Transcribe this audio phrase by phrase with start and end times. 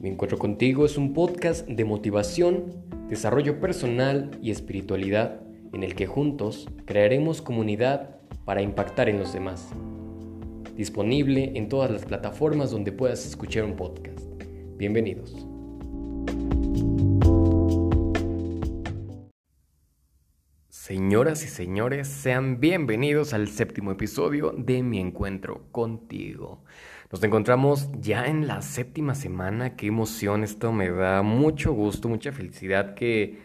[0.00, 2.66] Me encuentro contigo es un podcast de motivación,
[3.08, 5.40] desarrollo personal y espiritualidad
[5.72, 9.70] en el que juntos crearemos comunidad para impactar en los demás.
[10.76, 14.24] Disponible en todas las plataformas donde puedas escuchar un podcast.
[14.76, 15.34] Bienvenidos.
[20.68, 26.62] Señoras y señores, sean bienvenidos al séptimo episodio de Mi Encuentro contigo.
[27.10, 32.32] Nos encontramos ya en la séptima semana, qué emoción, esto me da mucho gusto, mucha
[32.32, 33.38] felicidad que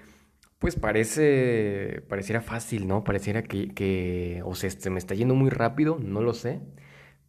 [0.59, 3.03] pues parece, pareciera fácil, ¿no?
[3.03, 6.61] Pareciera que, que o sea, se me está yendo muy rápido, no lo sé,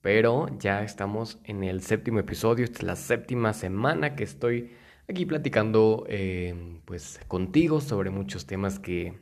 [0.02, 4.72] pero ya estamos en el séptimo episodio, esta es la séptima semana que estoy
[5.08, 9.18] aquí platicando eh, pues contigo sobre muchos temas que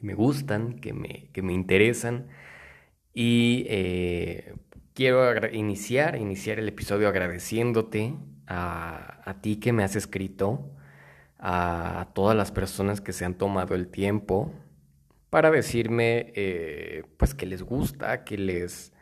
[0.00, 2.28] me gustan, que me, que me interesan.
[3.14, 4.54] Y eh,
[4.94, 8.14] quiero iniciar, iniciar el episodio agradeciéndote
[8.46, 10.70] a, ti que me has escrito,
[11.38, 14.52] a, todas las personas que se han tomado el tiempo
[15.30, 18.92] para decirme eh, pues que les gusta, que les...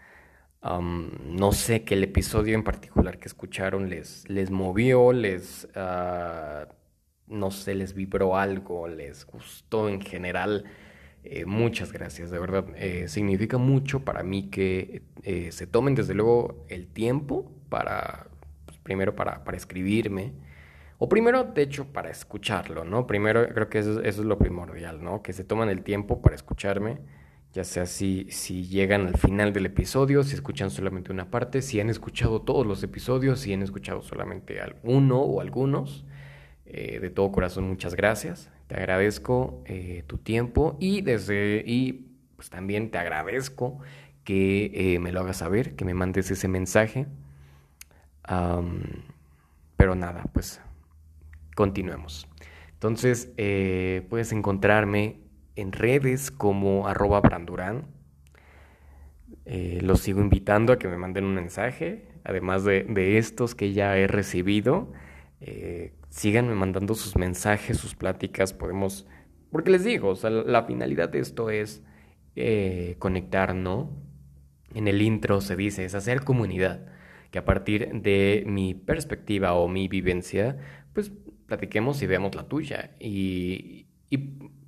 [0.62, 5.68] no sé, que el episodio en particular que escucharon les, les movió, les...
[5.74, 6.68] Ah,
[7.26, 10.64] no sé, les vibró algo, les gustó en general
[11.22, 12.66] eh, muchas gracias, de verdad.
[12.76, 18.28] Eh, significa mucho para mí que eh, se tomen desde luego el tiempo para,
[18.64, 20.32] pues, primero para, para, escribirme,
[20.98, 23.06] o primero, de hecho, para escucharlo, ¿no?
[23.06, 25.22] Primero creo que eso, es lo primordial, ¿no?
[25.22, 26.98] Que se toman el tiempo para escucharme,
[27.52, 31.80] ya sea si, si llegan al final del episodio, si escuchan solamente una parte, si
[31.80, 36.04] han escuchado todos los episodios, si han escuchado solamente uno o algunos.
[36.72, 38.50] De todo corazón, muchas gracias.
[38.70, 43.80] Te agradezco eh, tu tiempo y desde y pues también te agradezco
[44.22, 47.08] que eh, me lo hagas saber, que me mandes ese mensaje.
[49.76, 50.60] pero nada, pues
[51.56, 52.28] continuemos.
[52.74, 55.18] Entonces, eh, puedes encontrarme
[55.56, 57.88] en redes como arroba brandurán.
[59.46, 63.98] los sigo invitando a que me manden un mensaje, además de, de estos que ya
[63.98, 64.92] he recibido
[66.10, 69.06] síganme mandando sus mensajes, sus pláticas, podemos,
[69.50, 71.82] porque les digo, o sea, la finalidad de esto es
[72.36, 73.90] eh, conectar, ¿no?
[74.74, 76.86] En el intro se dice, es hacer comunidad,
[77.30, 80.58] que a partir de mi perspectiva o mi vivencia,
[80.92, 81.12] pues
[81.46, 82.90] platiquemos y veamos la tuya.
[83.00, 84.18] Y, y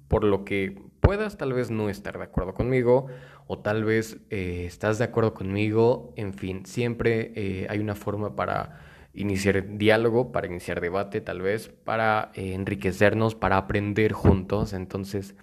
[0.09, 3.07] por lo que puedas tal vez no estar de acuerdo conmigo
[3.47, 8.37] o tal vez eh, estás de acuerdo conmigo, en fin, siempre eh, hay una forma
[8.37, 14.73] para iniciar diálogo, para iniciar debate tal vez, para eh, enriquecernos, para aprender juntos.
[14.73, 15.35] Entonces,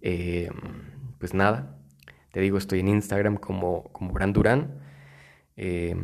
[0.00, 0.50] eh,
[1.18, 1.76] pues nada,
[2.32, 4.80] te digo, estoy en Instagram como, como Brandurán.
[5.56, 5.96] Eh,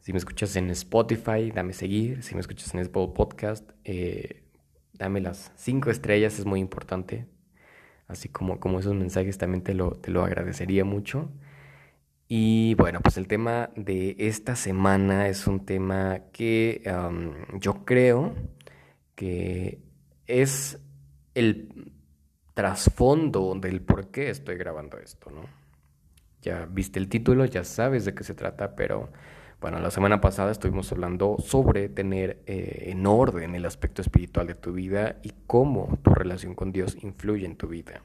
[0.00, 2.22] si me escuchas en Spotify, dame seguir.
[2.22, 3.68] Si me escuchas en Apple Podcast,
[4.92, 7.26] dame las cinco estrellas, es muy importante.
[8.06, 11.32] Así como, como esos mensajes también te lo, te lo agradecería mucho.
[12.28, 16.82] Y bueno, pues el tema de esta semana es un tema que
[17.60, 18.34] yo creo
[19.14, 19.80] que
[20.26, 20.78] es
[21.34, 21.92] el
[22.54, 25.42] trasfondo del por qué estoy grabando esto, ¿no?
[26.42, 29.10] Ya viste el título, ya sabes de qué se trata, pero
[29.60, 34.54] bueno, la semana pasada estuvimos hablando sobre tener eh, en orden el aspecto espiritual de
[34.54, 38.02] tu vida y cómo tu relación con Dios influye en tu vida.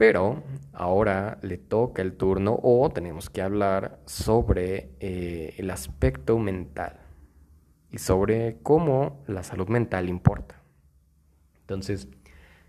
[0.00, 7.00] Pero ahora le toca el turno o tenemos que hablar sobre eh, el aspecto mental
[7.90, 10.62] y sobre cómo la salud mental importa.
[11.60, 12.08] Entonces,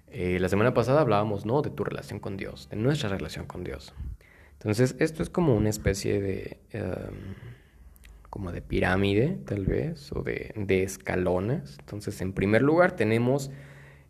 [0.08, 1.62] eh, la semana pasada hablábamos, ¿no?
[1.62, 3.94] De tu relación con Dios, de nuestra relación con Dios.
[4.52, 7.36] Entonces, esto es como una especie de, em,
[8.30, 11.78] como de pirámide, tal vez, o de, de escalones.
[11.80, 13.52] Entonces, en primer lugar tenemos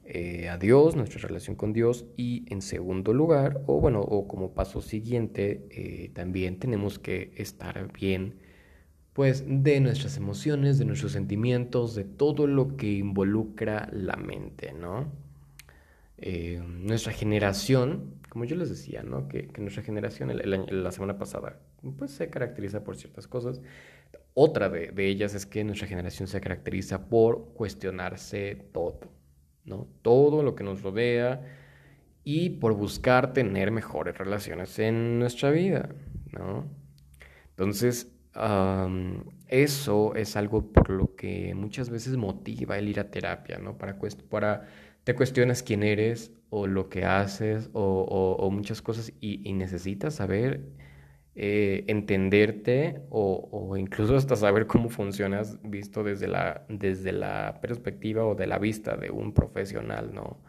[0.04, 4.54] eh, a Dios, nuestra relación con Dios y en segundo lugar, o bueno, o como
[4.54, 8.36] paso siguiente, eh, también tenemos que estar bien
[9.14, 15.12] pues de nuestras emociones, de nuestros sentimientos, de todo lo que involucra la mente, ¿no?
[16.18, 19.28] Eh, nuestra generación, como yo les decía, ¿no?
[19.28, 20.32] Que, nuestra generación
[20.84, 21.60] la semana pasada,
[21.98, 23.62] pues se caracteriza por ciertas cosas.
[24.34, 29.21] Otra de ellas es que nuestra generación se caracteriza por cuestionarse todo.
[29.66, 29.88] ¿No?
[30.02, 31.42] Todo lo que nos rodea
[32.24, 35.90] y por buscar tener mejores relaciones en nuestra vida,
[36.32, 36.66] ¿no?
[37.50, 38.12] Entonces,
[39.48, 43.78] eso es algo por lo que muchas veces motiva el ir a terapia, ¿no?
[43.78, 43.98] Para,
[44.30, 44.68] para
[45.04, 50.62] te cuestionas quién eres o lo que haces o, muchas cosas y, necesitas saber
[51.36, 58.36] eh, entenderte o, incluso hasta saber cómo funcionas visto desde la, desde la perspectiva o
[58.36, 60.42] de la vista de un profesional, ¿no?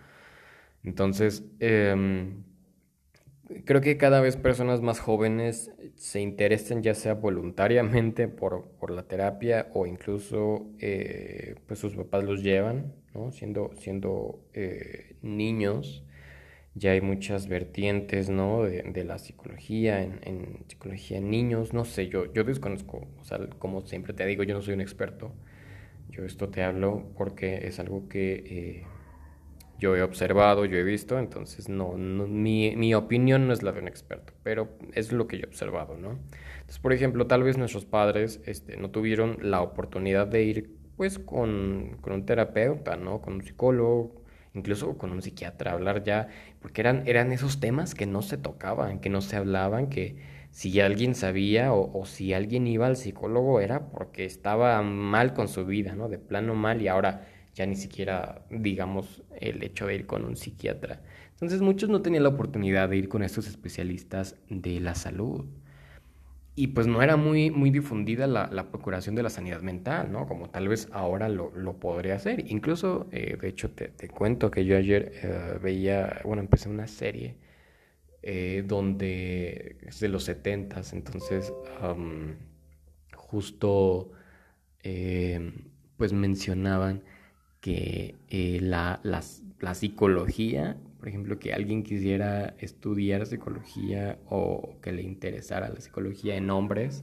[0.84, 2.42] Entonces, em,
[3.64, 9.68] creo que cada vez personas más jóvenes se interesan ya sea voluntariamente por, la terapia
[9.74, 13.30] o incluso eh, pues sus papás los llevan, ¿no?
[13.32, 16.04] Siendo, siendo eh, niños
[16.74, 18.62] ya hay muchas vertientes, ¿no?
[18.62, 23.82] De, la psicología, en, psicología en niños, no sé, yo, yo desconozco, o sea, como
[23.86, 25.32] siempre te digo, yo no soy un experto,
[26.08, 28.86] yo esto te hablo porque es algo que eh,
[29.78, 33.80] yo he observado, yo he visto, entonces no, mi, mi, opinión no es la de
[33.80, 36.18] un experto, pero es lo que yo he observado, ¿no?
[36.52, 41.18] Entonces, por ejemplo, tal vez nuestros padres este, no tuvieron la oportunidad de ir, pues,
[41.18, 43.20] con, con un terapeuta, ¿no?
[43.20, 44.21] Con un psicólogo,
[44.54, 46.28] incluso con un psiquiatra, hablar ya,
[46.60, 50.16] porque eran, eran esos temas que no se tocaban, que no se hablaban, que
[50.50, 55.64] si alguien sabía o, si alguien iba al psicólogo era porque estaba mal con su
[55.64, 56.08] vida, ¿no?
[56.08, 60.36] De plano mal y ahora ya ni siquiera, digamos, el hecho de ir con un
[60.36, 61.00] psiquiatra.
[61.32, 65.46] Entonces muchos no tenían la oportunidad de ir con estos especialistas de la salud
[66.54, 70.26] y pues no era muy, muy difundida la, la, procuración de la sanidad mental, ¿no?
[70.26, 72.50] Como tal vez ahora lo, lo podría hacer.
[72.50, 76.86] Incluso, eh, de hecho, te, te, cuento que yo ayer eh, veía, bueno, empecé una
[76.88, 77.36] serie
[78.22, 81.52] eh, donde es de los setentas, entonces
[83.16, 84.10] justo
[85.96, 87.02] pues mencionaban
[87.60, 88.16] que
[88.60, 95.80] la, la psicología por ejemplo, que alguien quisiera estudiar psicología o que le interesara la
[95.80, 97.02] psicología en hombres,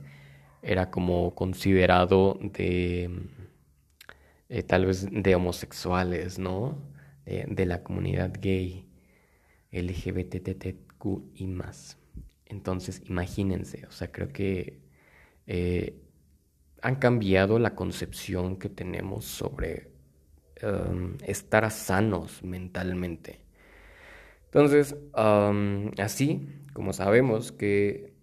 [0.61, 3.09] era como considerado de
[4.47, 6.77] eh, tal vez de homosexuales, ¿no?
[7.25, 8.87] De, la comunidad gay,
[9.73, 11.97] LGBTTQ y más.
[12.45, 14.79] Entonces, imagínense, o sea, creo que
[15.45, 16.01] eh,
[16.81, 19.91] han cambiado la concepción que tenemos sobre
[20.63, 23.48] um, estar sanos mentalmente.
[24.51, 24.95] Entonces,
[25.97, 28.13] así como sabemos que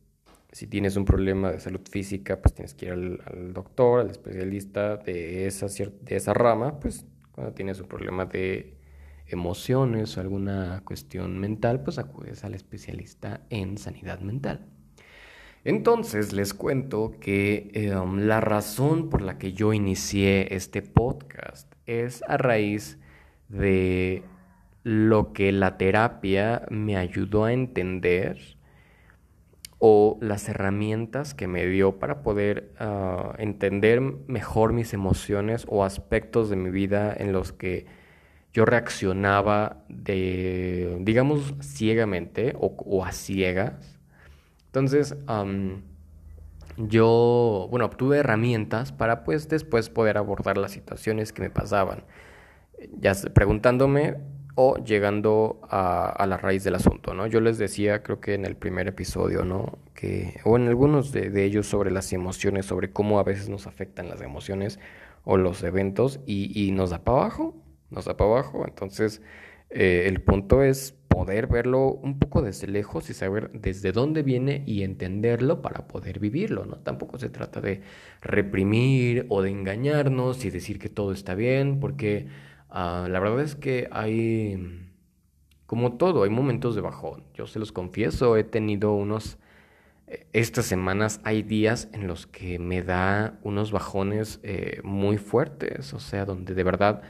[0.51, 4.97] si tienes un problema de salud física, pues tienes que ir al, doctor, al especialista
[4.97, 8.79] de esa, de esa rama, pues cuando tienes un problema de
[9.27, 14.67] emociones o alguna cuestión mental, pues acudes al especialista en sanidad mental.
[15.65, 22.23] Entonces les cuento que em, la razón por la que yo inicié este podcast es
[22.29, 22.99] a raíz
[23.49, 24.23] de
[24.87, 28.39] lo que la terapia me ayudó a entender
[29.81, 36.51] o las herramientas que me dio para poder ah, entender mejor mis emociones o aspectos
[36.51, 37.87] de mi vida en los que
[38.53, 43.99] yo reaccionaba de, digamos, ciegamente o, a ciegas.
[44.67, 45.17] Entonces,
[46.77, 52.05] yo, bueno, obtuve herramientas para pues después poder abordar las situaciones que me pasaban.
[53.01, 57.27] Ya preguntándome o llegando a, la raíz del asunto, ¿no?
[57.27, 59.79] Yo les decía, creo que en el primer episodio, ¿no?
[59.95, 64.09] Que, o en algunos de, ellos sobre las emociones, sobre cómo a veces nos afectan
[64.09, 64.81] las emociones
[65.25, 67.55] o los eventos y, nos da para abajo,
[67.91, 68.65] nos da para abajo.
[68.67, 69.21] Entonces,
[69.69, 74.63] eh, el punto es poder verlo un poco desde lejos y saber desde dónde viene
[74.67, 76.77] y entenderlo para poder vivirlo, ¿no?
[76.77, 77.83] Tampoco se trata de
[78.23, 82.27] reprimir o de engañarnos y decir que todo está bien, porque
[82.79, 84.91] Ah, la verdad es que hay,
[85.65, 87.25] como todo, hay momentos de bajón.
[87.33, 89.39] Yo se los confieso, he tenido unos,
[90.07, 95.95] eh, estas semanas hay días en los que me da unos bajones eh, muy fuertes,
[95.95, 97.03] o sea, donde de verdad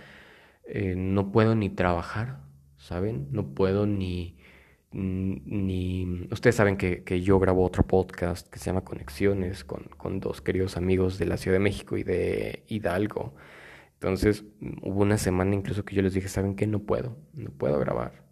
[0.66, 2.38] eh, no puedo ni trabajar,
[2.76, 3.28] ¿saben?
[3.32, 4.36] No puedo ni...
[4.92, 10.20] Ni, ustedes saben que, que, yo grabo otro podcast que se llama Conexiones con, con
[10.20, 13.34] dos queridos amigos de la Ciudad de México y de Hidalgo.
[13.96, 14.44] Entonces
[14.82, 16.66] hubo una semana incluso que yo les dije, ¿saben qué?
[16.66, 18.24] No puedo, no puedo grabar.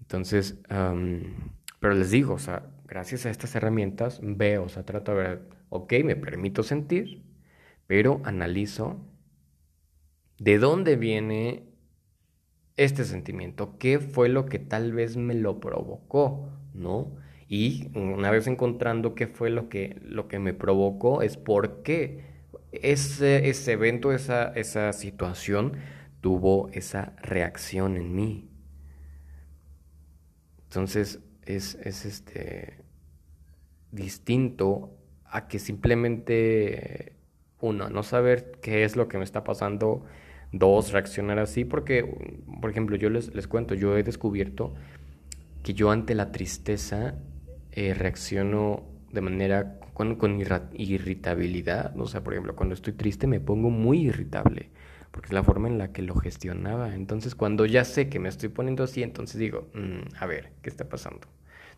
[0.00, 5.18] Entonces, pero les digo, o sea, gracias a estas herramientas veo, o sea, trato de
[5.18, 7.22] ver, ok, me permito sentir,
[7.86, 9.04] pero analizo
[10.38, 11.64] de dónde viene
[12.76, 17.16] este sentimiento, qué fue lo que tal vez me lo provocó, ¿no?
[17.48, 22.37] Y una vez encontrando qué fue lo que, lo que me provocó, es por qué
[22.72, 25.74] ese, ese evento, esa, esa situación
[26.20, 28.50] tuvo esa reacción en mí.
[30.64, 32.84] Entonces es, es este
[33.90, 34.94] distinto
[35.24, 37.14] a que simplemente
[37.60, 40.04] uno, no saber qué es lo que me está pasando,
[40.52, 42.04] dos, reaccionar así, porque,
[42.60, 44.74] por ejemplo, yo les, les cuento, yo he descubierto
[45.62, 47.16] que yo ante la tristeza
[47.72, 49.78] eh, reacciono de manera
[50.18, 50.40] con,
[50.74, 51.98] irritabilidad.
[51.98, 54.70] O sea, por ejemplo, cuando estoy triste me pongo muy irritable,
[55.10, 56.94] porque es la forma en la que lo gestionaba.
[56.94, 60.70] Entonces, cuando ya sé que me estoy poniendo así, entonces digo, mm, a ver, ¿qué
[60.70, 61.28] está pasando?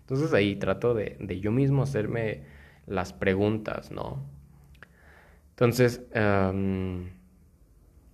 [0.01, 2.43] Entonces ahí trato de, de yo mismo hacerme
[2.87, 4.25] las preguntas, ¿no?
[5.51, 6.03] Entonces,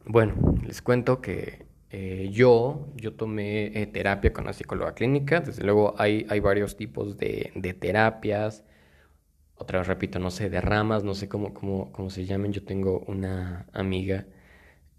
[0.05, 0.35] bueno,
[0.67, 5.41] les cuento que eh, yo, yo tomé eh, terapia con la psicóloga clínica.
[5.41, 8.65] Desde luego hay, hay varios tipos de, de, terapias.
[9.57, 12.53] Otra vez repito, no sé, de ramas, no sé cómo, cómo, cómo se llamen.
[12.53, 14.27] Yo tengo una amiga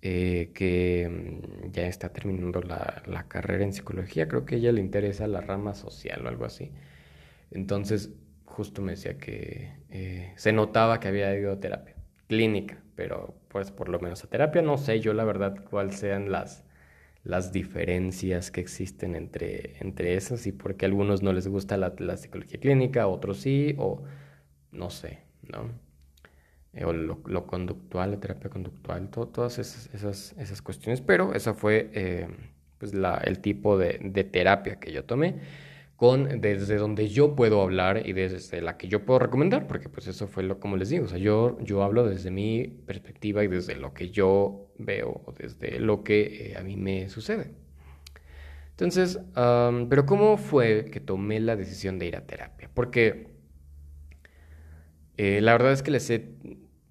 [0.01, 4.27] eh, que mm, ya está terminando la, la, carrera en psicología.
[4.27, 6.71] Creo que ella le interesa la rama social o algo así.
[7.51, 8.11] Entonces,
[8.45, 9.77] justo me decía que
[10.35, 11.95] se notaba que había ido a terapia
[12.27, 16.31] clínica, pero pues por lo menos a terapia no sé yo la verdad cuáles sean
[16.31, 16.65] las,
[17.23, 21.77] las diferencias que existen entre, entre esas y por qué a algunos no les gusta
[21.77, 24.03] la, psicología clínica, otros sí, o
[24.77, 25.69] no sé, ¿no?
[26.73, 31.89] Eh, o lo, conductual, la terapia conductual, todas esas, esas, esas, cuestiones, pero esa fue
[31.93, 32.27] eh,
[32.77, 35.35] pues la, el tipo de, de terapia que yo tomé
[35.97, 40.07] con desde donde yo puedo hablar y desde la que yo puedo recomendar, porque pues
[40.07, 43.47] eso fue lo como les digo, o sea, yo, yo hablo desde mi perspectiva y
[43.47, 47.51] desde lo que yo veo desde lo que eh, a mí me sucede.
[48.71, 52.69] Entonces, pero ¿cómo fue que tomé la decisión de ir a terapia?
[52.71, 53.36] Porque
[55.17, 56.11] eh, la verdad es que les,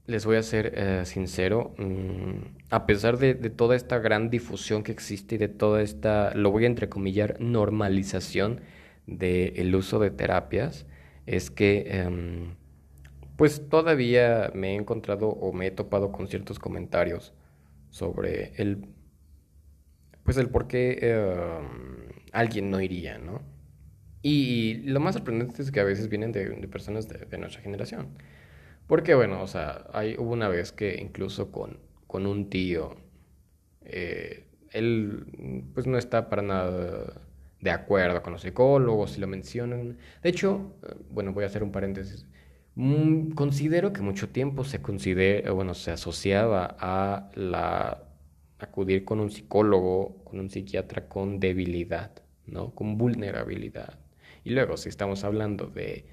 [0.07, 4.83] les voy a ser eh, sincero, mm, a pesar de, de, toda esta gran difusión
[4.83, 8.61] que existe y de toda esta, lo voy a entrecomillar, normalización,
[9.07, 10.87] del uso de terapias
[11.27, 12.57] es que em,
[13.37, 17.33] pues todavía me he encontrado o me he topado con ciertos comentarios
[17.91, 18.89] sobre el
[20.25, 23.43] pues el por qué em, alguien no iría, ¿no?
[24.23, 28.09] Y, lo más sorprendente es que a veces vienen de, personas de, nuestra generación.
[28.87, 32.97] Porque bueno, o sea, hay, hubo una vez que incluso con, con un tío,
[33.85, 37.15] eh, él pues no está para nada
[37.61, 39.99] de acuerdo con los psicólogos, si lo mencionan.
[40.23, 42.27] De hecho, eh, bueno, voy a hacer un paréntesis.
[42.77, 48.03] Mm, considero que mucho tiempo se considera, bueno, se asociaba a la
[48.59, 52.13] acudir con un psicólogo, con un psiquiatra con debilidad,
[52.47, 52.75] ¿no?
[52.75, 53.99] Con vulnerabilidad.
[54.47, 56.07] Y luego, si estamos hablando de,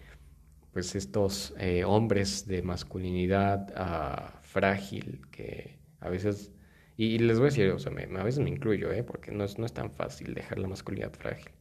[0.71, 6.51] pues, estos eh, hombres de masculinidad ah, frágil que a veces
[6.97, 9.03] y, les voy a decir, o sea, a veces me incluyo, ¿eh?
[9.03, 11.51] Porque no es, no es tan fácil dejar la masculinidad frágil.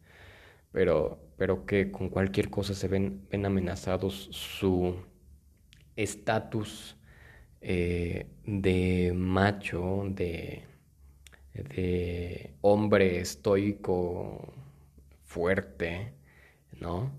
[0.72, 4.96] Pero, pero que con cualquier cosa se ven, ven amenazados su
[5.94, 6.96] estatus
[7.60, 10.62] eh, de macho, de,
[11.52, 14.54] de hombre estoico,
[15.24, 16.14] fuerte,
[16.82, 17.12] ¿no?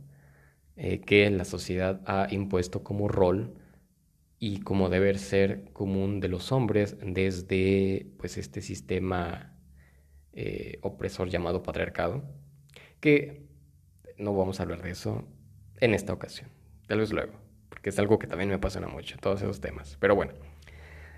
[0.75, 3.55] Eh, que la sociedad ha impuesto como rol
[4.39, 9.55] y como deber ser común de los hombres desde pues este sistema
[10.34, 12.24] eh, opresor llamado patriarcado,
[13.00, 13.46] que
[14.17, 15.27] no vamos a hablar de eso
[15.79, 16.50] en esta ocasión,
[16.88, 17.34] tal vez luego,
[17.70, 20.34] porque es algo que también me apasiona mucho, todos esos temas, pero bueno.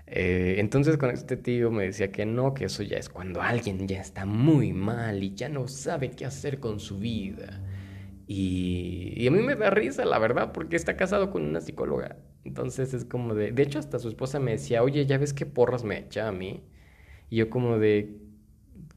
[0.06, 3.88] Eh, entonces con este tío me decía que no, que eso ya es cuando alguien
[3.88, 7.60] ya está muy mal y ya no sabe qué hacer con su vida.
[8.26, 12.16] Y, a mí me da risa, la verdad, porque está casado con una psicóloga.
[12.44, 13.52] Entonces es como de...
[13.52, 16.32] De hecho, hasta su esposa me decía, oye, ¿ya ves qué porras me echa a
[16.32, 16.62] mí?
[17.30, 18.18] Y yo como de...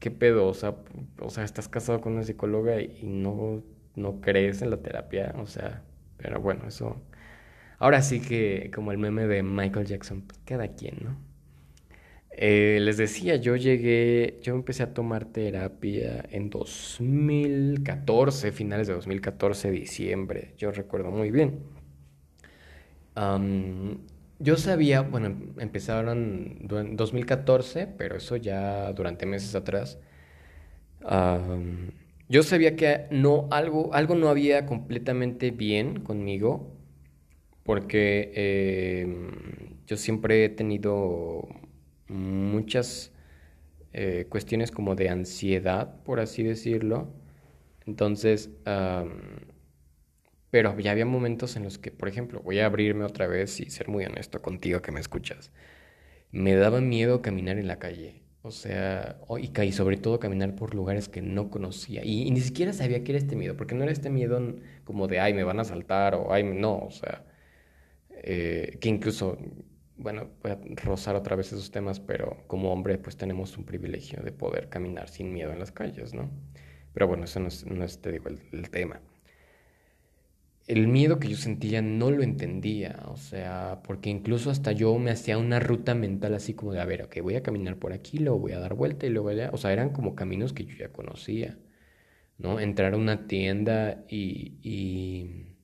[0.00, 0.46] ¿Qué pedo?
[0.46, 0.76] O sea,
[1.20, 3.62] o sea estás casado con una psicóloga y no,
[3.96, 5.34] no crees en la terapia.
[5.38, 5.82] O sea,
[6.16, 6.96] pero bueno, eso...
[7.78, 11.29] Ahora sí que como el meme de Michael Jackson, pues cada quien, ¿no?
[12.32, 19.70] Eh, les decía, yo llegué, yo empecé a tomar terapia en 2014, finales de 2014,
[19.70, 21.58] diciembre, yo recuerdo muy bien.
[24.38, 26.08] yo sabía, bueno, empezaron
[26.70, 29.98] en 2014, pero eso ya durante meses atrás.
[32.28, 36.72] yo sabía que no, algo, algo no había completamente bien conmigo,
[37.64, 38.32] porque
[39.04, 39.30] em,
[39.86, 41.48] yo siempre he tenido
[42.10, 43.12] muchas
[43.92, 47.08] eh, cuestiones como de ansiedad, por así decirlo.
[47.86, 48.50] Entonces,
[50.50, 53.70] pero ya había momentos en los que, por ejemplo, voy a abrirme otra vez y
[53.70, 55.52] ser muy honesto contigo que me escuchas.
[56.32, 58.22] Me daba miedo caminar en la calle.
[58.42, 62.04] O sea, y, y sobre todo caminar por lugares que no conocía.
[62.04, 65.20] Y, ni siquiera sabía que era este miedo, porque no era este miedo como de,
[65.20, 67.24] ay, me van a saltar o, ay, no, o sea,
[68.10, 69.38] eh, que incluso
[70.00, 74.22] bueno, voy a rozar otra vez esos temas, pero como hombre pues tenemos un privilegio
[74.22, 76.30] de poder caminar sin miedo en las calles, ¿no?
[76.92, 77.48] Pero bueno, eso no
[77.84, 79.00] es, te digo, el, tema.
[80.66, 85.10] el miedo que yo sentía no lo entendía, o sea, porque incluso hasta yo me
[85.10, 88.18] hacía una ruta mental así como de, a ver, ok, voy a caminar por aquí,
[88.18, 90.76] luego voy a dar vuelta y luego allá, o sea, eran como caminos que yo
[90.76, 91.58] ya conocía,
[92.38, 92.60] ¿no?
[92.60, 95.56] Entrar a una tienda y, y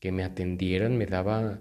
[0.00, 1.60] que me atendieran me daba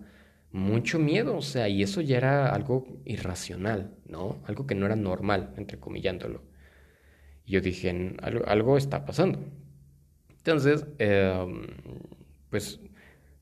[0.54, 4.38] mucho miedo, o sea, y eso ya era algo irracional, ¿no?
[4.46, 6.44] Algo que no era normal, entrecomillándolo.
[7.46, 9.40] Y yo dije, algo, está pasando.
[10.38, 11.46] Entonces, eh,
[12.50, 12.80] pues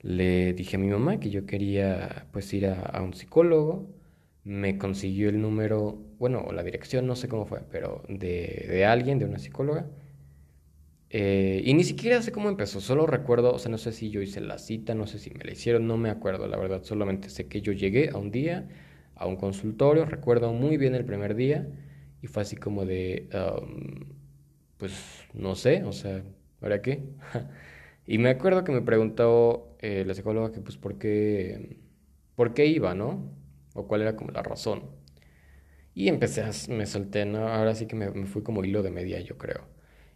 [0.01, 3.89] le dije a mi mamá que yo quería pues ir a, un psicólogo,
[4.43, 8.85] me consiguió el número, bueno, o la dirección, no sé cómo fue, pero de, de
[8.85, 9.85] alguien, de una psicóloga.
[11.13, 14.21] Eh, y ni siquiera sé cómo empezó, solo recuerdo, o sea, no sé si yo
[14.21, 17.29] hice la cita, no sé si me la hicieron, no me acuerdo, la verdad, solamente
[17.29, 18.69] sé que yo llegué a un día,
[19.15, 21.67] a un consultorio, recuerdo muy bien el primer día,
[22.21, 23.27] y fue así como de,
[24.77, 24.93] pues,
[25.33, 26.23] no sé, o sea,
[26.61, 27.03] ¿ahora qué?
[28.07, 31.77] Y me acuerdo que me preguntó eh, la psicóloga que pues por qué,
[32.35, 33.31] por qué iba, ¿no?
[33.75, 34.83] O cuál era como la razón.
[35.93, 37.47] Y empecé, a, me solté, ¿no?
[37.47, 39.67] Ahora sí que me, fui como hilo de media, yo creo.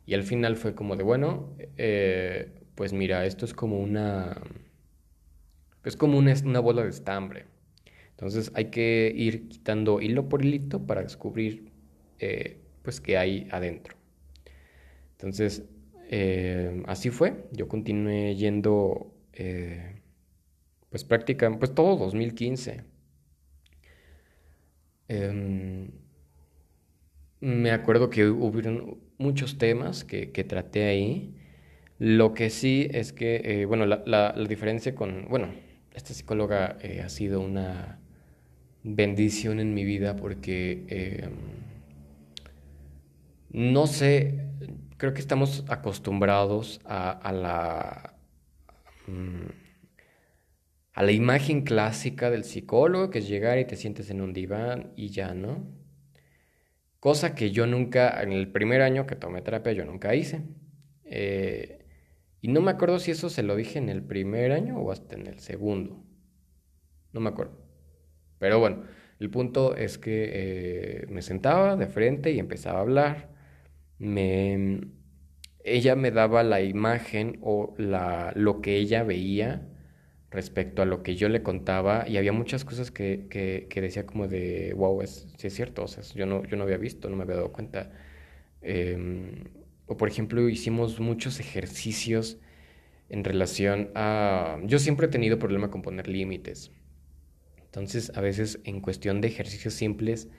[0.06, 4.40] Y al final fue como de, bueno, eh, pues mira, esto es como una,
[5.84, 7.46] es como una, una bola de estambre.
[8.12, 11.72] Entonces hay que ir quitando hilo por hilito para descubrir,
[12.20, 13.96] eh, pues, qué hay adentro.
[15.14, 15.64] Entonces,
[16.10, 19.12] eh, así fue, yo continué yendo,
[20.90, 22.84] pues prácticamente, pues todo 2015.
[25.08, 25.90] Em,
[27.40, 28.52] me acuerdo que hubo
[29.18, 31.34] muchos temas que, traté ahí.
[32.00, 35.54] Lo que sí es que, eh, bueno, la, diferencia con, bueno,
[35.94, 38.00] esta psicóloga ha sido una
[38.84, 41.32] bendición en mi vida porque em,
[43.52, 44.50] no sé,
[44.98, 48.16] creo que estamos acostumbrados a, la...
[49.08, 49.66] Mm,
[50.94, 54.92] a la imagen clásica del psicólogo, que es llegar y te sientes en un diván
[54.96, 55.66] y ya, ¿no?
[57.06, 60.42] Cosa que yo nunca, en el primer año que tomé terapia, yo nunca hice.
[61.04, 61.86] Eh,
[62.42, 65.14] y no me acuerdo si eso se lo dije en el primer año o hasta
[65.14, 66.04] en el segundo.
[67.14, 67.60] No me acuerdo.
[68.40, 68.86] Pero bueno,
[69.20, 73.30] el punto es que eh, me sentaba de frente y empezaba a hablar
[74.00, 74.82] me,
[75.64, 79.70] ella me daba la imagen o la, lo que ella veía
[80.36, 84.28] respecto a lo que yo le contaba y había muchas cosas que, que, decía como
[84.28, 87.16] de, wow, es, sí es cierto, o sea, yo no, yo no había visto, no
[87.16, 87.92] me había dado cuenta.
[88.62, 89.46] Em,
[89.88, 92.38] o por ejemplo, hicimos muchos ejercicios
[93.10, 94.60] en relación a...
[94.66, 96.72] Yo siempre he tenido problema con poner límites.
[97.58, 100.30] Entonces, a veces en cuestión de ejercicios simples,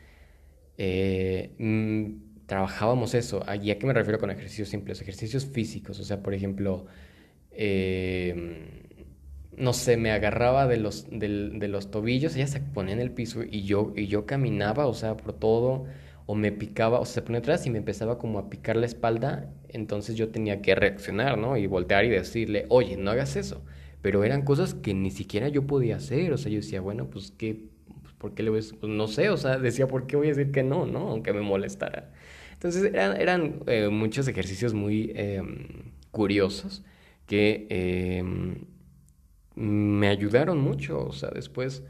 [0.78, 3.42] eh, mm, trabajábamos eso.
[3.46, 5.00] ¿A qué me refiero con ejercicios simples?
[5.02, 6.00] Ejercicios físicos.
[6.00, 6.86] O sea, por ejemplo,
[7.50, 8.85] em,
[9.56, 13.42] no sé, me agarraba de los, de, los tobillos, ella se ponía en el piso
[13.42, 15.86] y yo, y yo caminaba, o sea, por todo,
[16.26, 18.86] o me picaba, o sea, se ponía atrás y me empezaba como a picar la
[18.86, 21.56] espalda, entonces yo tenía que reaccionar, ¿no?
[21.56, 23.64] Y voltear y decirle, oye, no hagas eso.
[24.02, 27.32] Pero eran cosas que ni siquiera yo podía hacer, o sea, yo decía, bueno, pues,
[27.36, 27.64] ¿qué?
[28.02, 28.78] Pues, ¿Por qué le voy a...
[28.80, 31.08] Pues, no sé, o sea, decía, ¿por qué voy a decir que no, no?
[31.08, 32.12] Aunque me molestara.
[32.52, 36.84] Entonces eran, eh, muchos ejercicios muy em, curiosos
[37.26, 38.64] que em,
[39.56, 41.06] me ayudaron mucho.
[41.06, 41.82] O sea, después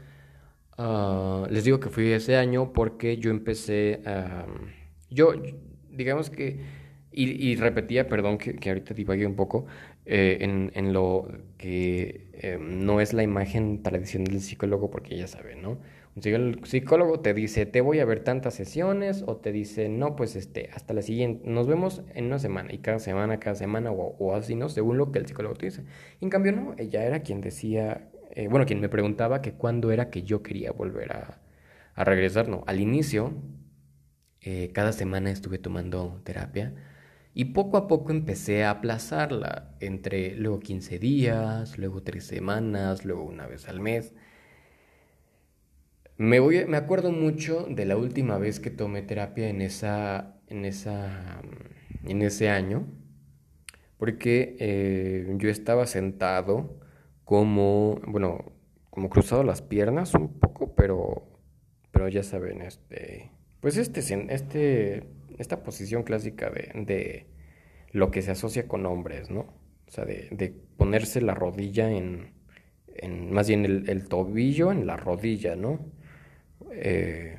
[0.77, 4.45] ah, les digo que fui ese año porque yo empecé a...
[5.09, 5.33] yo,
[5.89, 6.87] digamos que...
[7.19, 9.65] Y, repetía, perdón que, que ahorita divagué un poco,
[10.05, 11.27] eh, en, en, lo
[11.57, 15.79] que em, no es la imagen tradicional del psicólogo, porque ya saben, ¿no?
[16.23, 20.35] El psicólogo te dice, te voy a ver tantas sesiones, o te dice, no, pues
[20.35, 24.33] este, hasta la siguiente, nos vemos en una semana, y cada semana, cada semana, o,
[24.35, 24.67] así, ¿no?
[24.69, 25.83] Según lo que el psicólogo te dice.
[26.19, 30.09] en cambio, no, ella era quien decía, eh, bueno, quien me preguntaba que cuándo era
[30.09, 31.41] que yo quería volver a,
[31.93, 32.63] a regresar, no.
[32.67, 33.33] Al inicio,
[34.41, 36.73] eh, cada semana estuve tomando terapia,
[37.33, 43.23] y poco a poco empecé a aplazarla, entre luego 15 días, luego 3 semanas, luego
[43.23, 44.13] una vez al mes.
[46.17, 50.65] Me, voy, me acuerdo mucho de la última vez que tomé terapia en, esa, en,
[50.65, 51.41] esa,
[52.05, 52.87] en ese año,
[53.99, 56.79] porque eh, yo estaba sentado
[57.23, 58.51] como, bueno,
[58.89, 61.27] como cruzado las piernas un poco, pero,
[61.91, 63.99] pero ya saben, este, pues este,
[64.33, 65.03] este,
[65.37, 67.27] esta posición clásica de, de
[67.91, 69.41] lo que se asocia con hombres, ¿no?
[69.87, 72.31] O sea, de, de ponerse la rodilla en,
[72.87, 75.95] en más bien el tobillo en la rodilla, ¿no?
[76.71, 77.37] Eh,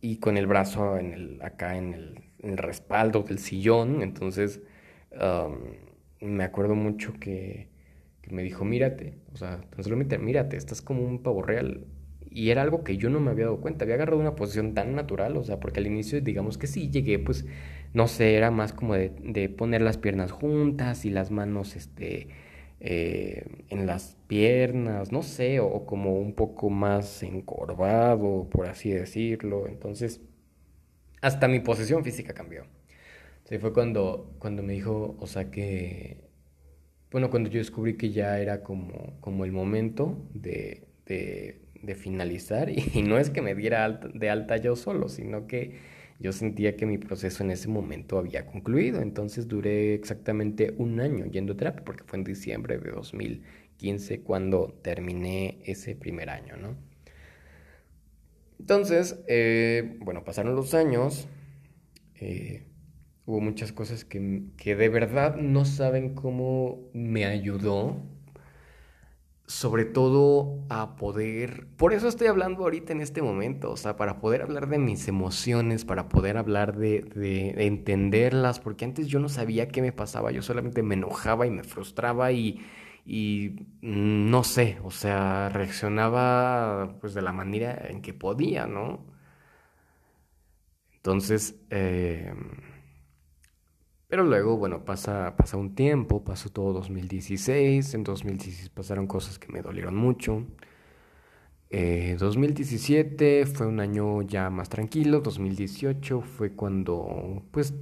[0.00, 4.02] y con el brazo en el, acá en el, respaldo del sillón.
[4.02, 4.60] Entonces,
[6.20, 7.68] me acuerdo mucho que,
[8.24, 11.86] que me dijo, mírate, o sea, tan solo mírate, estás como un pavo real.
[12.30, 14.94] Y era algo que yo no me había dado cuenta, había agarrado una posición tan
[14.94, 17.46] natural, o sea, porque al inicio digamos que sí, llegué pues,
[17.92, 22.28] no sé, era más como de, de poner las piernas juntas y las manos, este,
[22.86, 29.66] eh, en las piernas, no sé, o, como un poco más encorvado, por así decirlo.
[29.68, 30.20] Entonces,
[31.22, 32.64] hasta mi posición física cambió.
[33.44, 36.28] Sí, fue cuando, cuando me dijo, o sea que,
[37.10, 42.68] bueno, cuando yo descubrí que ya era como, como el momento de, de, de finalizar,
[42.94, 45.78] y, no es que me diera de alta yo solo, sino que
[46.24, 49.02] yo sentía que mi proceso en ese momento había concluido.
[49.02, 54.72] Entonces duré exactamente un año yendo a terapia, porque fue en diciembre de 2015 cuando
[54.80, 56.78] terminé ese primer año, ¿no?
[58.58, 61.28] Entonces, eh, bueno, pasaron los años.
[62.14, 62.62] Eh,
[63.26, 68.00] hubo muchas cosas que, que de verdad no saben cómo me ayudó
[69.46, 74.18] sobre todo a poder, por eso estoy hablando ahorita en este momento, o sea, para
[74.18, 79.28] poder hablar de mis emociones, para poder hablar de, de, entenderlas, porque antes yo no
[79.28, 82.64] sabía qué me pasaba, yo solamente me enojaba y me frustraba y,
[83.04, 89.04] y no sé, o sea, reaccionaba pues de la manera en que podía, ¿no?
[90.96, 92.32] Entonces, eh,
[94.14, 99.50] pero luego, bueno, pasa, pasa un tiempo, pasó todo 2016, en 2016 pasaron cosas que
[99.52, 100.46] me dolieron mucho.
[101.68, 107.74] 2017 eh, fue un año ya más tranquilo, 2018 fue cuando, pues,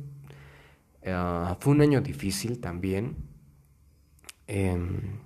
[1.05, 3.15] ah, fue un año difícil también.
[4.47, 5.19] Em,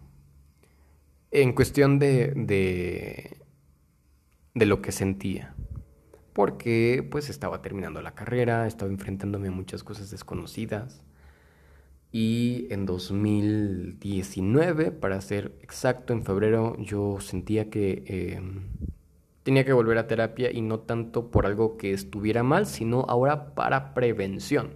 [1.30, 3.36] en cuestión de, de,
[4.54, 5.55] de lo que sentía
[6.36, 11.02] porque pues estaba terminando la carrera, estaba enfrentándome a muchas cosas desconocidas.
[12.12, 18.64] Y en 2019, para ser exacto, en febrero yo sentía que em,
[19.44, 23.54] tenía que volver a terapia y no tanto por algo que estuviera mal, sino ahora
[23.54, 24.74] para prevención.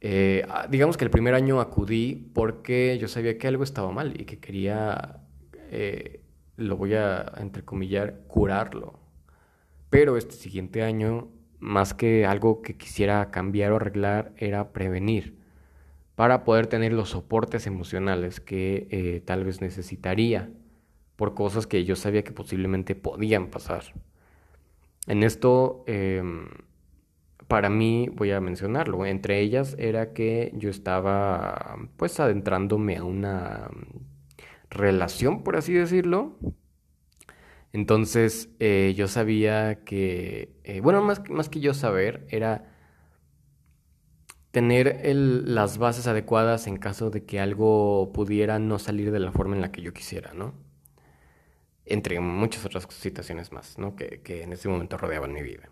[0.00, 4.18] Eh, ah, digamos que el primer año acudí porque yo sabía que algo estaba mal
[4.18, 5.20] y que quería,
[5.70, 6.22] eh,
[6.56, 8.99] lo voy a entrecomillar, curarlo.
[9.90, 15.38] Pero este siguiente año, más que algo que quisiera cambiar o arreglar, era prevenir
[16.14, 20.50] para poder tener los soportes emocionales que eh, tal vez necesitaría
[21.16, 23.84] por cosas que yo sabía que posiblemente podían pasar.
[25.06, 26.48] En esto, em,
[27.48, 33.70] para mí, voy a mencionarlo, entre ellas era que yo estaba pues adentrándome a una
[34.70, 36.36] relación, por así decirlo,
[37.72, 42.64] entonces eh, yo sabía que, eh, bueno, más, más que yo saber, era
[44.50, 49.54] tener las bases adecuadas en caso de que algo pudiera no salir de la forma
[49.54, 50.54] en la que yo quisiera, ¿no?
[51.84, 53.94] Entre muchas otras situaciones más, ¿no?
[53.96, 55.70] Que, que en ese momento rodeaban mi vida.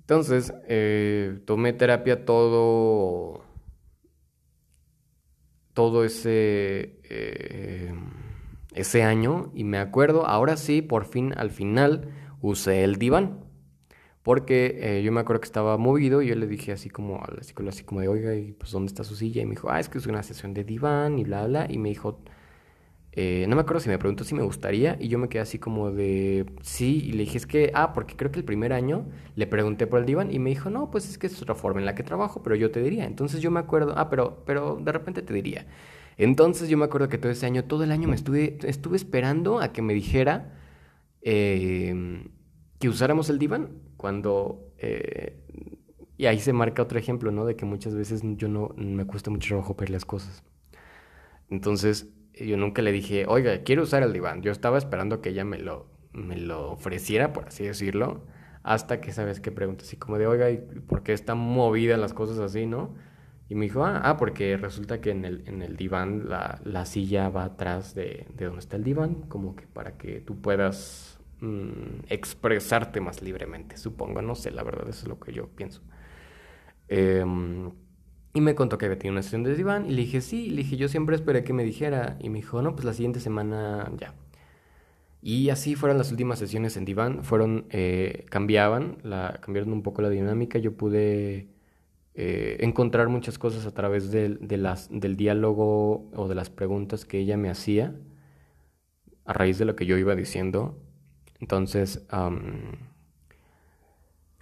[0.00, 3.44] Entonces, eh, tomé terapia todo,
[5.74, 6.98] todo ese
[8.80, 12.08] ese año y me acuerdo, ahora sí, por fin, al final,
[12.40, 13.44] usé el diván.
[14.22, 17.32] Porque eh, yo me acuerdo que estaba movido y yo le dije así como a
[17.34, 19.42] la psicóloga, así como de, oiga, ¿y pues dónde está su silla?
[19.42, 21.66] Y me dijo, ah, es que es una sesión de diván y bla, bla.
[21.68, 22.20] Y me dijo,
[23.12, 25.58] eh, no me acuerdo si me preguntó si me gustaría y yo me quedé así
[25.58, 29.06] como de, sí, y le dije, es que, ah, porque creo que el primer año
[29.34, 31.80] le pregunté por el diván y me dijo, no, pues es que es otra forma
[31.80, 33.06] en la que trabajo, pero yo te diría.
[33.06, 35.66] Entonces yo me acuerdo, ah, pero, pero de repente te diría.
[36.18, 39.60] Entonces yo me acuerdo que todo ese año, todo el año me estuve, estuve esperando
[39.60, 40.52] a que me dijera
[41.22, 42.30] em,
[42.78, 43.70] que usáramos el diván.
[43.96, 44.72] Cuando...
[44.78, 45.40] Eh,
[46.16, 47.46] y ahí se marca otro ejemplo, ¿no?
[47.46, 50.42] De que muchas veces yo no me cuesta mucho trabajo ver las cosas.
[51.48, 54.42] Entonces yo nunca le dije, oiga, quiero usar el diván.
[54.42, 58.24] Yo estaba esperando que ella me lo, me lo ofreciera, por así decirlo,
[58.64, 59.52] hasta que, ¿sabes qué?
[59.52, 60.48] Pregunta así como de, oiga,
[60.88, 62.94] ¿por qué están movidas las cosas así, no?
[63.48, 66.84] Y me dijo, ah, ah, porque resulta que en el, en el diván la, la
[66.84, 71.18] silla va atrás de, de, donde está el diván, como que para que tú puedas
[71.40, 75.80] mm, expresarte más libremente, supongo, no sé, la verdad, eso es lo que yo pienso.
[76.88, 77.70] Em,
[78.34, 80.58] y me contó que había tenido una sesión de diván y le dije, sí, le
[80.58, 83.90] dije, yo siempre esperé que me dijera y me dijo, no, pues la siguiente semana
[83.98, 84.14] ya.
[85.22, 88.98] Y así fueron las últimas sesiones en diván, fueron, eh, cambiaban,
[89.40, 91.48] cambiaron un poco la dinámica, yo pude
[92.20, 97.48] eh, encontrar muchas cosas a través del diálogo o de las preguntas que ella me
[97.48, 97.94] hacía
[99.24, 100.82] a raíz de lo que yo iba diciendo.
[101.38, 102.04] Entonces,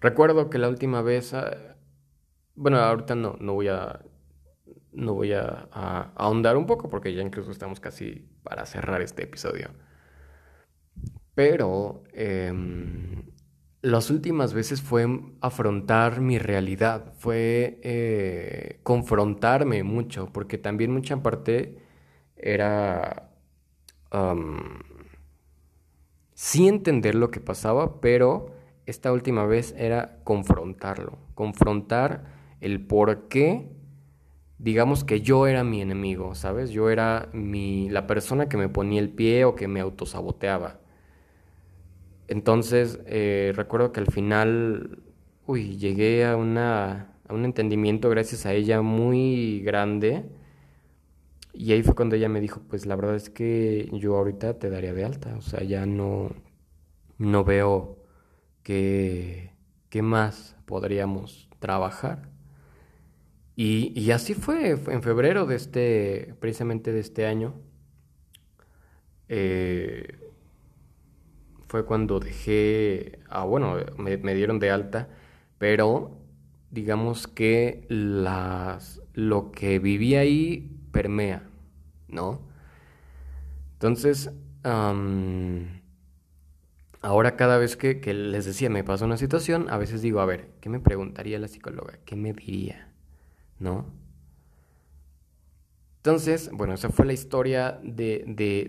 [0.01, 1.77] recuerdo que la última vez, ah,
[2.55, 4.01] bueno, ahorita no, no voy a
[4.93, 5.69] no voy a,
[6.17, 9.69] ahondar un poco porque ya incluso estamos casi para cerrar este episodio.
[11.35, 13.36] Pero em,
[13.87, 15.07] las últimas veces fue
[15.40, 21.79] afrontar mi realidad, fue eh, confrontarme mucho, porque también mucha parte
[22.37, 23.31] era
[26.35, 32.25] sí entender lo que pasaba, pero esta última vez era confrontarlo, confrontar
[32.61, 33.70] el por qué,
[34.59, 36.70] digamos que yo era mi enemigo, ¿sabes?
[36.70, 40.81] Yo era mi, la persona que me ponía el pie o que me autosaboteaba.
[42.29, 45.03] Entonces, eh, recuerdo que al final,
[45.47, 50.25] uy, llegué a, una, a un entendimiento gracias a ella muy grande.
[51.53, 54.69] Y ahí fue cuando ella me dijo, pues la verdad es que yo ahorita te
[54.71, 56.31] daría de alta, o sea, ya no,
[57.19, 57.99] no veo
[58.62, 59.53] qué,
[59.89, 62.31] qué más podríamos trabajar.
[63.57, 67.55] Y, y así fue, en febrero de este, precisamente de este año.
[69.29, 70.26] Eh,
[71.77, 75.11] fue cuando dejé, ah, bueno, me, dieron de alta,
[75.59, 76.17] pero
[76.71, 81.43] digamos que las, lo que viví ahí permea,
[82.09, 82.41] ¿no?
[83.75, 84.31] Entonces,
[87.03, 90.25] ahora cada vez que, que, les decía, me pasa una situación, a veces digo, a
[90.25, 91.99] ver, ¿qué me preguntaría la psicóloga?
[92.07, 92.89] ¿Qué me diría?
[93.59, 93.85] ¿No?
[96.07, 98.23] Entonces, bueno, esa fue la historia de,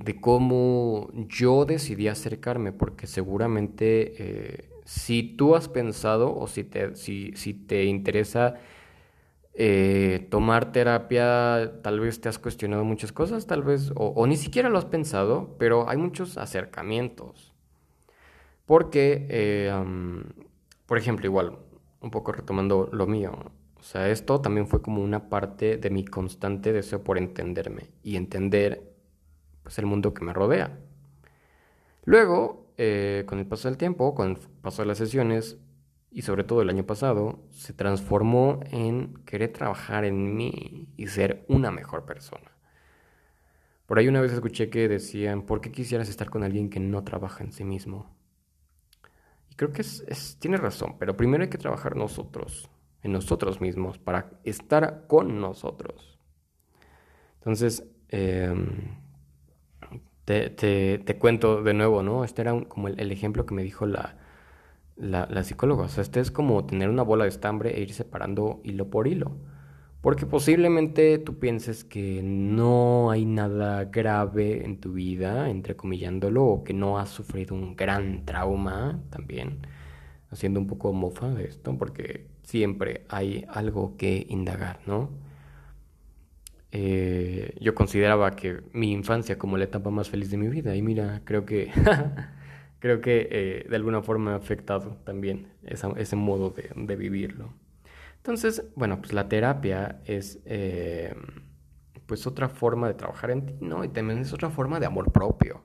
[0.04, 6.96] de, cómo yo decidí acercarme, porque seguramente eh, si tú has pensado o si te,
[6.96, 8.56] si, si te interesa
[9.54, 14.70] eh, tomar terapia, tal vez te has cuestionado muchas cosas, tal vez, o, ni siquiera
[14.70, 17.54] lo has pensado, pero hay muchos acercamientos.
[18.66, 19.72] Porque, eh,
[20.88, 21.60] por ejemplo, igual,
[22.02, 23.52] un poco retomando lo mío,
[23.88, 28.94] sea, esto también fue como una parte de mi constante deseo por entenderme y entender
[29.64, 30.78] pues, el mundo que me rodea.
[32.04, 35.58] Luego, eh, con el paso del tiempo, con el paso de las sesiones
[36.12, 41.46] y sobre todo el año pasado, se transformó en querer trabajar en mí y ser
[41.48, 42.52] una mejor persona.
[43.86, 47.06] Por ahí una vez escuché que decían, ¿por qué quisieras estar con alguien que no
[47.06, 48.14] trabaja en sí mismo?
[49.50, 52.70] Y creo que es, tiene razón, pero primero hay que trabajar nosotros
[53.08, 56.18] nosotros mismos, para estar con nosotros.
[57.40, 58.98] Entonces, em,
[60.26, 62.24] te, cuento de nuevo, ¿no?
[62.26, 64.18] Este era como el, ejemplo que me dijo la,
[64.98, 65.86] la, psicóloga.
[65.86, 69.08] O sea, este es como tener una bola de estambre e ir separando hilo por
[69.08, 69.38] hilo.
[70.02, 76.74] Porque posiblemente tú pienses que no hay nada grave en tu vida, entrecomillándolo, o que
[76.74, 79.60] no has sufrido un gran trauma también,
[80.30, 85.10] haciendo un poco mofa de esto, porque siempre hay algo que indagar, ¿no?
[86.72, 90.82] Eh, yo consideraba que mi infancia como la etapa más feliz de mi vida y
[90.82, 91.72] mira, creo que
[92.80, 97.54] creo que eh, de alguna forma ha afectado también ese modo de, vivirlo.
[98.16, 101.16] Entonces, bueno, pues la terapia es eh,
[102.06, 103.84] pues otra forma de trabajar en ti, ¿no?
[103.84, 105.64] Y también es otra forma de amor propio.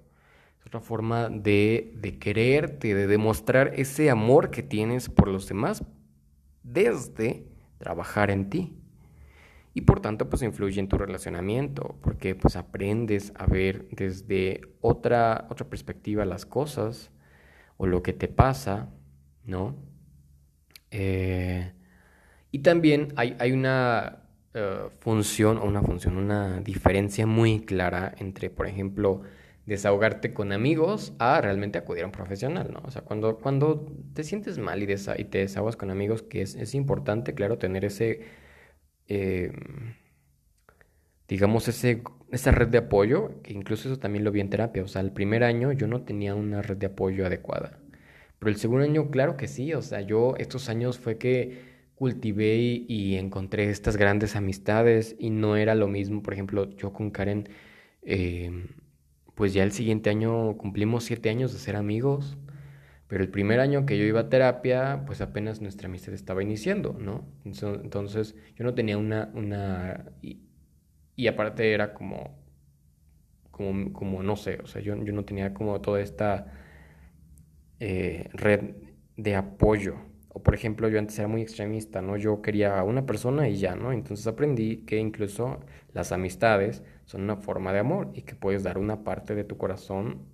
[0.59, 5.85] Es otra forma de, de quererte, de demostrar ese amor que tienes por los demás,
[6.62, 7.46] desde
[7.79, 8.77] trabajar en ti.
[9.75, 15.46] Y por tanto, pues influye en tu relacionamiento, porque pues aprendes a ver desde otra,
[15.51, 17.11] otra perspectiva las cosas
[17.79, 18.90] o lo que te pasa,
[19.44, 19.77] ¿no?
[20.90, 21.72] Eh,
[22.51, 28.51] y también hay, hay una uh, función, o una función, una diferencia muy clara entre,
[28.51, 29.22] por ejemplo,
[29.66, 32.81] desahogarte con amigos a realmente acudir a un profesional, ¿no?
[32.85, 36.55] O sea, cuando, cuando te sientes mal y, y te desahogas con amigos, que es,
[36.57, 38.22] es importante, claro, tener ese,
[39.09, 39.94] em,
[41.29, 44.88] digamos, ese, esa red de apoyo, que incluso eso también lo vi en terapia, o
[44.88, 47.79] sea, el primer año yo no tenía una red de apoyo adecuada,
[48.38, 52.57] pero el segundo año, claro que sí, o sea, yo estos años fue que cultivé
[52.57, 57.11] y, y encontré estas grandes amistades y no era lo mismo, por ejemplo, yo con
[57.11, 57.48] Karen...
[58.03, 58.51] Eh,
[59.42, 62.38] pues ya el siguiente año cumplimos siete años de ser amigos,
[63.09, 66.92] pero el primer año que yo iba a terapia, pues apenas nuestra amistad estaba iniciando,
[66.92, 67.26] ¿no?
[67.44, 70.12] Entonces yo no tenía una, una,
[71.16, 72.38] y, aparte era como,
[73.50, 76.52] como, como, no sé, o sea, yo, yo no tenía como toda esta
[77.81, 78.76] eh, red
[79.16, 79.96] de apoyo.
[80.28, 82.16] O por ejemplo, yo antes era muy extremista, ¿no?
[82.16, 83.90] Yo quería a una persona y ya, ¿no?
[83.92, 85.59] Entonces aprendí que incluso
[85.92, 89.57] las amistades son una forma de amor y que puedes dar una parte de tu
[89.57, 90.26] corazón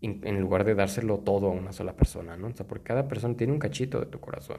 [0.00, 2.48] en lugar de dárselo todo a una sola persona, ¿no?
[2.48, 4.58] O sea, porque cada persona tiene un cachito de tu corazón.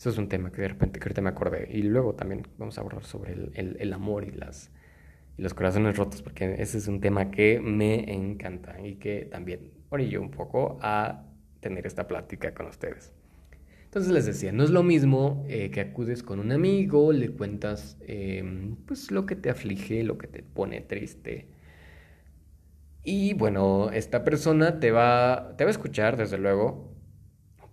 [0.00, 1.68] Eso es un tema que de repente que me acordé.
[1.70, 4.70] Y luego también vamos a hablar sobre el, amor y, las,
[5.36, 9.72] y los corazones rotos, porque ese es un tema que me encanta y que también
[9.90, 11.24] orilló un poco a
[11.60, 13.12] tener esta plática con ustedes.
[13.90, 17.96] Entonces les decía, no es lo mismo eh, que acudes con un amigo, le cuentas
[18.06, 21.48] em, pues lo que te aflige, lo que te pone triste.
[23.02, 26.94] Y bueno, esta persona te va, te va a escuchar, desde luego,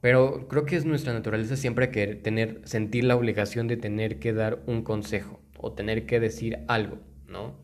[0.01, 4.33] pero creo que es nuestra naturaleza siempre que tener, sentir la obligación de tener que
[4.33, 7.63] dar un consejo o tener que decir algo, ¿no?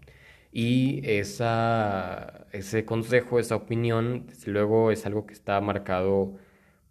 [0.51, 6.35] Y esa, ese consejo, esa opinión, desde luego es algo que está marcado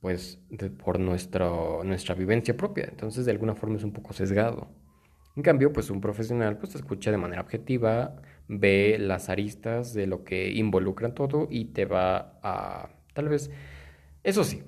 [0.02, 0.40] pues
[0.84, 2.86] por nuestro, nuestra vivencia propia.
[2.90, 4.68] Entonces, de alguna forma es un poco sesgado.
[5.36, 8.16] En cambio, pues un profesional pues te escucha de manera objetiva,
[8.48, 13.50] ve las aristas de lo que involucra todo y te va a, tal vez,
[14.24, 14.64] eso sí,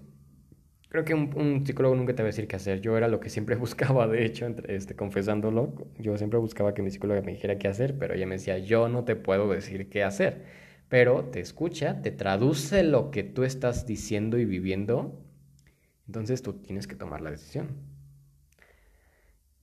[0.88, 2.80] creo que un, psicólogo nunca te va a decir qué hacer.
[2.80, 6.92] Yo era lo que siempre buscaba, de hecho, este, confesándolo, yo siempre buscaba que mi
[6.92, 10.04] psicóloga me dijera qué hacer, pero ella me decía, yo no te puedo decir qué
[10.04, 10.44] hacer,
[10.88, 15.23] pero te escucha, te traduce lo que tú estás diciendo y viviendo
[16.06, 17.68] entonces tú tienes que tomar la decisión.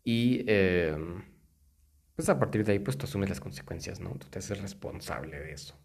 [0.04, 1.24] Y em,
[2.16, 4.12] pues a partir de ahí pues tú asumes las consecuencias, ¿no?
[4.12, 5.76] Tú te haces responsable de eso.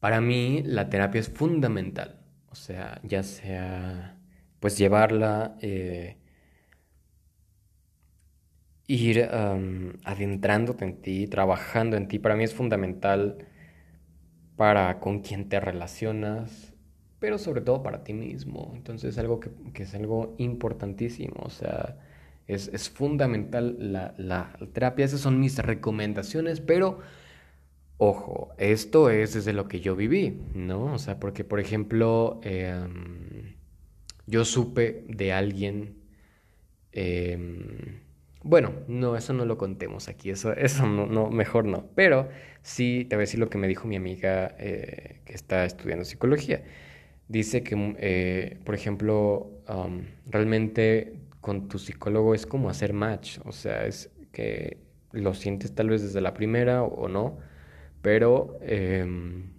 [0.00, 2.20] Para mí la terapia es fundamental.
[2.50, 4.18] O sea, ya sea
[4.60, 6.18] pues llevarla, eh,
[8.86, 9.22] ir
[10.04, 12.18] adentrándote en ti, trabajando en ti.
[12.18, 13.46] Para mí es fundamental
[14.56, 16.73] para con quién te relacionas,
[17.18, 18.72] pero sobre todo para ti mismo.
[18.74, 19.50] Entonces es algo que,
[19.82, 21.96] es algo importantísimo, o sea,
[22.46, 26.98] es, fundamental la, la, terapia, esas son mis recomendaciones, pero
[27.96, 30.92] ojo, esto es desde lo que yo viví, ¿no?
[30.94, 33.54] O sea, porque por ejemplo, em,
[34.26, 35.96] yo supe de alguien...
[36.92, 38.02] Em,
[38.42, 41.88] bueno, no, eso no lo contemos aquí, eso, eso no, no, mejor no.
[41.94, 42.28] Pero
[42.62, 46.04] sí te voy a decir lo que me dijo mi amiga eh, que está estudiando
[46.04, 46.62] psicología
[47.28, 49.50] dice que, eh, por ejemplo,
[50.26, 54.78] realmente con tu psicólogo es como hacer match, o sea, es que
[55.12, 57.38] lo sientes tal vez desde la primera o, no,
[58.02, 59.52] pero em,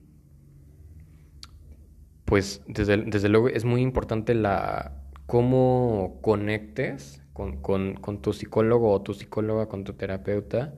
[2.25, 9.01] pues desde, desde, luego es muy importante la cómo conectes con, con tu psicólogo o
[9.01, 10.73] tu psicóloga, con tu terapeuta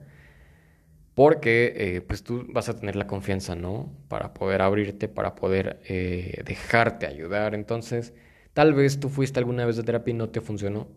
[1.17, 3.91] porque eh, pues tú vas a tener la confianza, ¿no?
[4.07, 7.55] Para poder abrirte, para poder eh, dejarte ayudar.
[7.55, 8.13] Entonces,
[8.53, 10.89] tal vez tú fuiste alguna vez de terapia y no te funcionó,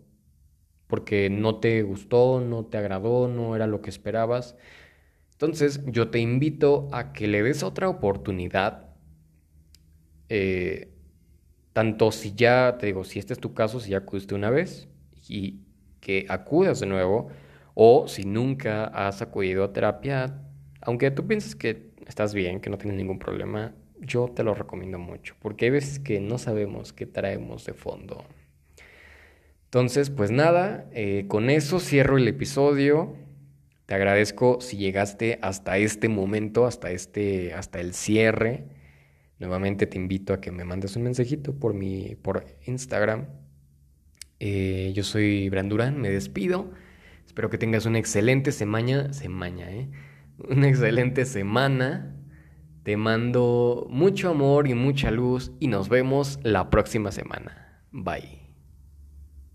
[0.88, 4.56] porque no te gustó, no te agradó, no era lo que esperabas.
[5.32, 8.90] Entonces, yo te invito a que le des otra oportunidad.
[10.28, 10.92] Eh,
[11.72, 14.86] tanto si ya, te digo, si este es tu caso, si ya acudiste una vez
[15.30, 15.62] y
[16.00, 17.30] que acudas de nuevo,
[17.74, 20.42] o si nunca has acudido a terapia,
[20.80, 24.98] aunque tú pienses que estás bien, que no tienes ningún problema, yo te lo recomiendo
[24.98, 28.24] mucho, porque hay veces que no sabemos qué traemos de fondo.
[29.64, 33.14] Entonces, pues nada, eh, con eso cierro el episodio.
[33.86, 38.64] Te agradezco si llegaste hasta este momento, hasta, este, hasta el cierre.
[39.38, 43.26] Nuevamente te invito a que me mandes un mensajito por, mi, por Instagram.
[44.40, 46.72] Eh, yo soy Brandurán, me despido.
[47.30, 49.88] Espero que tengas una excelente semana, semana, ¿eh?
[50.48, 52.16] Una excelente semana.
[52.82, 57.84] Te mando mucho amor y mucha luz y nos vemos la próxima semana.
[57.92, 58.39] Bye.